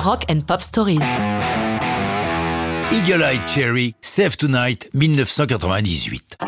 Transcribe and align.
Rock 0.00 0.24
and 0.30 0.40
Pop 0.46 0.62
Stories. 0.62 0.98
Eagle 2.90 3.22
Eye 3.22 3.38
Cherry, 3.46 3.94
Save 4.00 4.38
Tonight, 4.38 4.88
1998. 4.94 6.38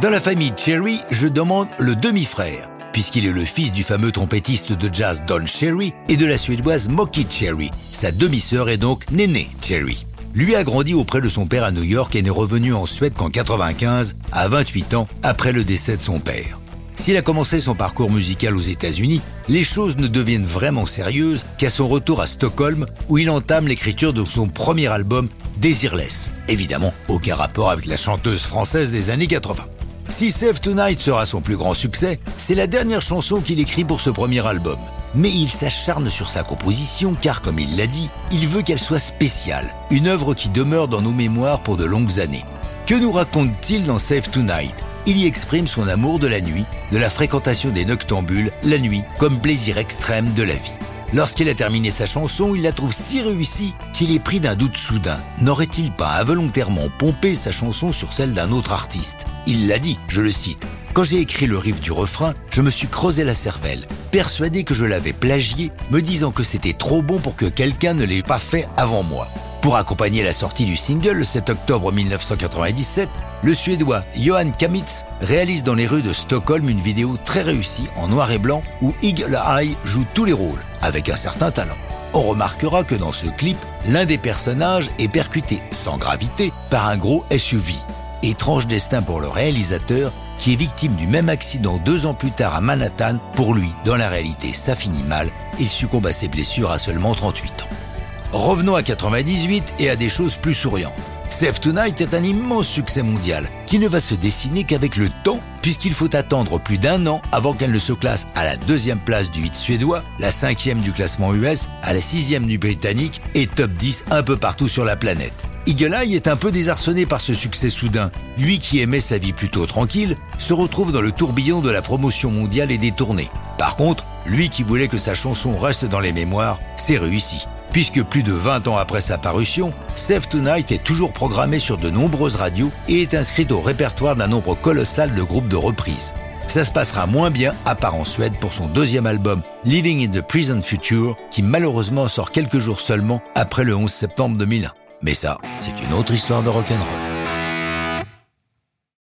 Dans 0.00 0.08
la 0.08 0.20
famille 0.20 0.54
Cherry, 0.56 1.00
je 1.10 1.28
demande 1.28 1.68
le 1.78 1.94
demi-frère, 1.94 2.70
puisqu'il 2.94 3.26
est 3.26 3.32
le 3.32 3.44
fils 3.44 3.72
du 3.72 3.82
fameux 3.82 4.10
trompettiste 4.10 4.72
de 4.72 4.88
jazz 4.90 5.24
Don 5.26 5.44
Cherry 5.44 5.92
et 6.08 6.16
de 6.16 6.24
la 6.24 6.38
suédoise 6.38 6.88
Moki 6.88 7.26
Cherry. 7.28 7.70
Sa 7.92 8.10
demi-sœur 8.10 8.70
est 8.70 8.78
donc 8.78 9.04
Nene 9.10 9.44
Cherry. 9.60 10.06
Lui 10.32 10.56
a 10.56 10.64
grandi 10.64 10.94
auprès 10.94 11.20
de 11.20 11.28
son 11.28 11.46
père 11.46 11.64
à 11.64 11.72
New 11.72 11.84
York 11.84 12.16
et 12.16 12.22
n'est 12.22 12.30
revenu 12.30 12.72
en 12.72 12.86
Suède 12.86 13.12
qu'en 13.14 13.28
95, 13.28 14.16
à 14.32 14.48
28 14.48 14.94
ans, 14.94 15.08
après 15.22 15.52
le 15.52 15.62
décès 15.62 15.98
de 15.98 16.02
son 16.02 16.20
père. 16.20 16.58
S'il 16.96 17.16
a 17.18 17.22
commencé 17.22 17.60
son 17.60 17.74
parcours 17.74 18.10
musical 18.10 18.56
aux 18.56 18.60
États-Unis, 18.60 19.20
les 19.48 19.62
choses 19.62 19.98
ne 19.98 20.08
deviennent 20.08 20.46
vraiment 20.46 20.86
sérieuses 20.86 21.44
qu'à 21.58 21.68
son 21.68 21.88
retour 21.88 22.22
à 22.22 22.26
Stockholm 22.26 22.86
où 23.08 23.18
il 23.18 23.28
entame 23.28 23.68
l'écriture 23.68 24.14
de 24.14 24.24
son 24.24 24.48
premier 24.48 24.86
album 24.88 25.28
Desireless. 25.58 26.32
Évidemment, 26.48 26.94
aucun 27.08 27.34
rapport 27.34 27.70
avec 27.70 27.86
la 27.86 27.98
chanteuse 27.98 28.42
française 28.42 28.90
des 28.90 29.10
années 29.10 29.26
80. 29.26 29.64
Si 30.08 30.32
Save 30.32 30.60
Tonight 30.60 31.00
sera 31.00 31.26
son 31.26 31.40
plus 31.42 31.56
grand 31.56 31.74
succès, 31.74 32.18
c'est 32.38 32.54
la 32.54 32.66
dernière 32.66 33.02
chanson 33.02 33.40
qu'il 33.40 33.60
écrit 33.60 33.84
pour 33.84 34.00
ce 34.00 34.10
premier 34.10 34.44
album. 34.46 34.78
Mais 35.14 35.30
il 35.30 35.48
s'acharne 35.48 36.08
sur 36.08 36.28
sa 36.28 36.44
composition 36.44 37.14
car, 37.20 37.42
comme 37.42 37.58
il 37.58 37.76
l'a 37.76 37.86
dit, 37.86 38.08
il 38.32 38.46
veut 38.48 38.62
qu'elle 38.62 38.78
soit 38.78 38.98
spéciale, 38.98 39.74
une 39.90 40.06
œuvre 40.06 40.34
qui 40.34 40.48
demeure 40.48 40.88
dans 40.88 41.02
nos 41.02 41.12
mémoires 41.12 41.60
pour 41.60 41.76
de 41.76 41.84
longues 41.84 42.20
années. 42.20 42.44
Que 42.86 42.94
nous 42.94 43.10
raconte-t-il 43.10 43.82
dans 43.82 43.98
Save 43.98 44.30
Tonight? 44.30 44.85
Il 45.06 45.18
y 45.18 45.26
exprime 45.26 45.66
son 45.66 45.88
amour 45.88 46.18
de 46.18 46.26
la 46.26 46.40
nuit, 46.40 46.64
de 46.92 46.98
la 46.98 47.10
fréquentation 47.10 47.70
des 47.70 47.84
noctambules, 47.84 48.52
la 48.64 48.78
nuit 48.78 49.02
comme 49.18 49.40
plaisir 49.40 49.78
extrême 49.78 50.32
de 50.34 50.42
la 50.42 50.54
vie. 50.54 50.76
Lorsqu'il 51.14 51.48
a 51.48 51.54
terminé 51.54 51.90
sa 51.90 52.04
chanson, 52.04 52.54
il 52.56 52.62
la 52.62 52.72
trouve 52.72 52.92
si 52.92 53.22
réussie 53.22 53.74
qu'il 53.92 54.12
est 54.12 54.22
pris 54.22 54.40
d'un 54.40 54.56
doute 54.56 54.76
soudain. 54.76 55.20
N'aurait-il 55.40 55.92
pas 55.92 56.20
involontairement 56.20 56.88
pompé 56.98 57.36
sa 57.36 57.52
chanson 57.52 57.92
sur 57.92 58.12
celle 58.12 58.34
d'un 58.34 58.50
autre 58.50 58.72
artiste? 58.72 59.24
Il 59.46 59.68
l'a 59.68 59.78
dit, 59.78 59.98
je 60.08 60.20
le 60.20 60.32
cite. 60.32 60.66
Quand 60.94 61.04
j'ai 61.04 61.20
écrit 61.20 61.46
le 61.46 61.58
riff 61.58 61.80
du 61.80 61.92
refrain, 61.92 62.34
je 62.50 62.62
me 62.62 62.70
suis 62.70 62.88
creusé 62.88 63.22
la 63.22 63.34
cervelle, 63.34 63.86
persuadé 64.10 64.64
que 64.64 64.74
je 64.74 64.84
l'avais 64.84 65.12
plagié, 65.12 65.70
me 65.90 66.02
disant 66.02 66.32
que 66.32 66.42
c'était 66.42 66.72
trop 66.72 67.02
bon 67.02 67.18
pour 67.18 67.36
que 67.36 67.46
quelqu'un 67.46 67.94
ne 67.94 68.04
l'ait 68.04 68.22
pas 68.22 68.38
fait 68.38 68.66
avant 68.76 69.02
moi. 69.02 69.28
Pour 69.66 69.74
accompagner 69.74 70.22
la 70.22 70.32
sortie 70.32 70.64
du 70.64 70.76
single 70.76 71.16
le 71.16 71.24
7 71.24 71.50
octobre 71.50 71.90
1997, 71.90 73.08
le 73.42 73.52
Suédois 73.52 74.04
Johan 74.16 74.52
Kamitz 74.56 75.06
réalise 75.20 75.64
dans 75.64 75.74
les 75.74 75.88
rues 75.88 76.02
de 76.02 76.12
Stockholm 76.12 76.68
une 76.68 76.78
vidéo 76.78 77.18
très 77.24 77.40
réussie 77.42 77.88
en 77.96 78.06
noir 78.06 78.30
et 78.30 78.38
blanc 78.38 78.62
où 78.80 78.94
Eagle 79.02 79.36
Eye 79.44 79.76
joue 79.84 80.06
tous 80.14 80.24
les 80.24 80.32
rôles, 80.32 80.62
avec 80.82 81.08
un 81.08 81.16
certain 81.16 81.50
talent. 81.50 81.74
On 82.14 82.20
remarquera 82.20 82.84
que 82.84 82.94
dans 82.94 83.10
ce 83.10 83.26
clip, 83.26 83.58
l'un 83.88 84.04
des 84.04 84.18
personnages 84.18 84.88
est 85.00 85.08
percuté 85.08 85.60
sans 85.72 85.96
gravité 85.96 86.52
par 86.70 86.86
un 86.86 86.96
gros 86.96 87.24
SUV. 87.36 87.74
Étrange 88.22 88.68
destin 88.68 89.02
pour 89.02 89.20
le 89.20 89.26
réalisateur 89.26 90.12
qui 90.38 90.52
est 90.52 90.56
victime 90.56 90.94
du 90.94 91.08
même 91.08 91.28
accident 91.28 91.78
deux 91.78 92.06
ans 92.06 92.14
plus 92.14 92.30
tard 92.30 92.54
à 92.54 92.60
Manhattan. 92.60 93.16
Pour 93.34 93.52
lui, 93.52 93.72
dans 93.84 93.96
la 93.96 94.08
réalité, 94.08 94.52
ça 94.52 94.76
finit 94.76 95.02
mal. 95.02 95.28
Il 95.58 95.68
succombe 95.68 96.06
à 96.06 96.12
ses 96.12 96.28
blessures 96.28 96.70
à 96.70 96.78
seulement 96.78 97.16
38 97.16 97.62
ans. 97.62 97.85
Revenons 98.32 98.74
à 98.74 98.82
98 98.82 99.74
et 99.78 99.90
à 99.90 99.96
des 99.96 100.08
choses 100.08 100.36
plus 100.36 100.54
souriantes. 100.54 100.92
Save 101.30 101.60
Tonight 101.60 102.00
est 102.00 102.14
un 102.14 102.22
immense 102.22 102.68
succès 102.68 103.02
mondial 103.02 103.48
qui 103.66 103.78
ne 103.78 103.88
va 103.88 104.00
se 104.00 104.14
dessiner 104.14 104.64
qu'avec 104.64 104.96
le 104.96 105.08
temps 105.24 105.40
puisqu'il 105.60 105.92
faut 105.92 106.14
attendre 106.14 106.60
plus 106.60 106.78
d'un 106.78 107.06
an 107.06 107.20
avant 107.32 107.52
qu'elle 107.52 107.72
ne 107.72 107.78
se 107.78 107.92
classe 107.92 108.28
à 108.36 108.44
la 108.44 108.56
deuxième 108.56 109.00
place 109.00 109.32
du 109.32 109.44
hit 109.46 109.56
suédois, 109.56 110.04
la 110.20 110.30
cinquième 110.30 110.80
du 110.80 110.92
classement 110.92 111.34
US, 111.34 111.68
à 111.82 111.92
la 111.92 112.00
sixième 112.00 112.46
du 112.46 112.58
britannique 112.58 113.20
et 113.34 113.48
top 113.48 113.72
10 113.72 114.04
un 114.10 114.22
peu 114.22 114.36
partout 114.36 114.68
sur 114.68 114.84
la 114.84 114.94
planète. 114.94 115.44
Eagle 115.66 115.94
Eye 115.94 116.14
est 116.14 116.28
un 116.28 116.36
peu 116.36 116.52
désarçonné 116.52 117.06
par 117.06 117.20
ce 117.20 117.34
succès 117.34 117.68
soudain. 117.68 118.12
Lui 118.38 118.60
qui 118.60 118.80
aimait 118.80 119.00
sa 119.00 119.18
vie 119.18 119.32
plutôt 119.32 119.66
tranquille, 119.66 120.16
se 120.38 120.52
retrouve 120.52 120.92
dans 120.92 121.00
le 121.00 121.10
tourbillon 121.10 121.60
de 121.60 121.70
la 121.70 121.82
promotion 121.82 122.30
mondiale 122.30 122.70
et 122.70 122.78
des 122.78 122.92
tournées. 122.92 123.30
Par 123.58 123.74
contre, 123.74 124.06
lui 124.24 124.48
qui 124.48 124.62
voulait 124.62 124.86
que 124.86 124.98
sa 124.98 125.16
chanson 125.16 125.56
reste 125.56 125.84
dans 125.84 125.98
les 125.98 126.12
mémoires, 126.12 126.60
c'est 126.76 126.98
réussi 126.98 127.48
puisque 127.72 128.02
plus 128.02 128.22
de 128.22 128.32
20 128.32 128.68
ans 128.68 128.76
après 128.76 129.00
sa 129.00 129.18
parution, 129.18 129.72
Save 129.94 130.28
Tonight 130.28 130.72
est 130.72 130.82
toujours 130.82 131.12
programmée 131.12 131.58
sur 131.58 131.78
de 131.78 131.90
nombreuses 131.90 132.36
radios 132.36 132.70
et 132.88 133.02
est 133.02 133.14
inscrite 133.14 133.52
au 133.52 133.60
répertoire 133.60 134.16
d'un 134.16 134.28
nombre 134.28 134.54
colossal 134.54 135.14
de 135.14 135.22
groupes 135.22 135.48
de 135.48 135.56
reprises. 135.56 136.14
Ça 136.48 136.64
se 136.64 136.70
passera 136.70 137.06
moins 137.06 137.30
bien 137.30 137.54
à 137.64 137.74
part 137.74 137.96
en 137.96 138.04
Suède 138.04 138.34
pour 138.40 138.52
son 138.52 138.66
deuxième 138.68 139.06
album 139.06 139.42
Living 139.64 140.06
in 140.06 140.10
the 140.10 140.22
Present 140.22 140.60
Future, 140.60 141.16
qui 141.30 141.42
malheureusement 141.42 142.08
sort 142.08 142.30
quelques 142.30 142.58
jours 142.58 142.80
seulement 142.80 143.20
après 143.34 143.64
le 143.64 143.74
11 143.74 143.90
septembre 143.90 144.38
2001. 144.38 144.72
Mais 145.02 145.14
ça, 145.14 145.38
c'est 145.60 145.82
une 145.84 145.92
autre 145.92 146.12
histoire 146.12 146.42
de 146.42 146.48
rock'n'roll. 146.48 147.05